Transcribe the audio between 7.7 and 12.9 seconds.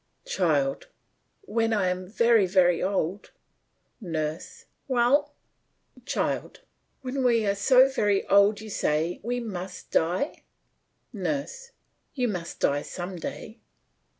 very old you say we must die? NURSE: You must die